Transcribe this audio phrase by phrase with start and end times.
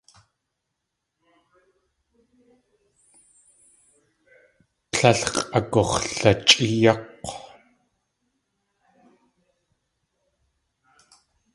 [4.91, 7.29] Tlél x̲ʼagux̲lachʼéeyák̲w.